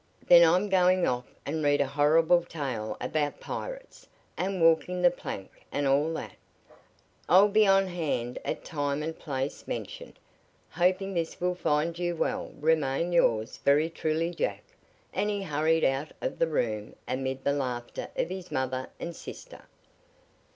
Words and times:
Then 0.25 0.41
I'm 0.43 0.67
going 0.67 1.05
off 1.05 1.27
and 1.45 1.63
read 1.63 1.79
a 1.79 1.85
horrible 1.85 2.41
tale 2.43 2.97
about 2.99 3.39
pirates, 3.39 4.07
and 4.35 4.59
walking 4.59 5.03
the 5.03 5.11
plank, 5.11 5.51
and 5.71 5.87
all 5.87 6.11
that. 6.15 6.37
I'll 7.29 7.47
be 7.49 7.67
on 7.67 7.85
hand 7.85 8.39
at 8.43 8.61
the 8.61 8.65
time 8.67 9.03
and 9.03 9.15
place 9.19 9.67
mentioned. 9.67 10.17
Hoping 10.71 11.13
this 11.13 11.39
will 11.39 11.53
find 11.53 11.99
you 11.99 12.15
well, 12.15 12.49
remain, 12.59 13.11
yours 13.11 13.57
very 13.57 13.91
truly, 13.91 14.33
Jack." 14.33 14.63
And 15.13 15.29
he 15.29 15.43
hurried 15.43 15.83
out 15.83 16.13
of 16.19 16.39
the 16.39 16.47
room 16.47 16.95
amid 17.07 17.43
the 17.43 17.53
laughter 17.53 18.09
of 18.17 18.29
his 18.29 18.51
mother 18.51 18.89
and 18.99 19.15
sister. 19.15 19.65